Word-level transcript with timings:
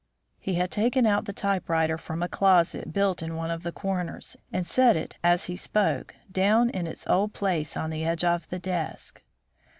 He 0.39 0.55
had 0.55 0.71
taken 0.71 1.05
out 1.05 1.25
the 1.25 1.31
typewriter 1.31 1.95
from 1.95 2.23
a 2.23 2.27
closet 2.27 2.91
built 2.91 3.21
in 3.21 3.35
one 3.35 3.51
of 3.51 3.61
the 3.61 3.71
corners, 3.71 4.35
and 4.51 4.65
set 4.65 4.95
it 4.95 5.15
as 5.23 5.45
he 5.45 5.55
spoke 5.55 6.15
down 6.31 6.71
in 6.71 6.87
its 6.87 7.05
old 7.05 7.33
place 7.35 7.77
on 7.77 7.91
the 7.91 8.03
edge 8.03 8.23
of 8.23 8.49
the 8.49 8.57
desk. 8.57 9.21